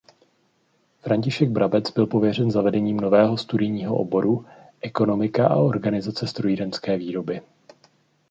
[0.99, 4.45] František Brabec byl pověřen zavedením nového studijního oboru
[4.81, 7.41] „Ekonomika a organizace strojírenské výroby“.